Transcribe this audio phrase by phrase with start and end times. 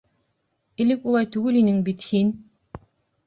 [0.85, 2.31] Элек улай түгел инең бит һин!